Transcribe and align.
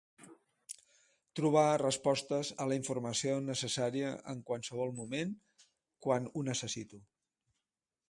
Trobar 1.39 1.65
respostes 1.81 2.51
a 2.65 2.67
la 2.71 2.79
informació 2.81 3.37
necessària 3.51 4.11
en 4.35 4.43
qualsevol 4.51 4.97
moment, 5.03 5.39
quan 6.07 6.31
ho 6.35 6.49
necessito. 6.53 7.07